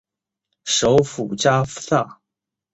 [0.65, 2.19] 首府加夫萨。